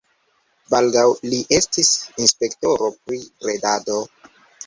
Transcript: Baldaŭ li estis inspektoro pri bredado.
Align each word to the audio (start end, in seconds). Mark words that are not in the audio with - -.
Baldaŭ 0.69 1.03
li 1.33 1.41
estis 1.57 1.91
inspektoro 2.25 2.89
pri 3.03 3.23
bredado. 3.43 4.01